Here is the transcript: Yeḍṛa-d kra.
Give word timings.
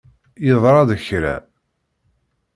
Yeḍṛa-d 0.45 0.91
kra. 1.05 1.35